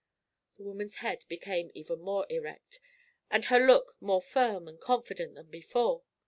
The 0.57 0.63
woman's 0.63 0.95
head 0.95 1.25
became 1.27 1.69
even 1.75 1.99
more 1.99 2.25
erect, 2.27 2.79
and 3.29 3.45
her 3.45 3.59
look 3.59 3.97
more 3.99 4.19
firm 4.23 4.67
and 4.67 4.81
confident 4.81 5.35
than 5.35 5.51
before. 5.51 6.01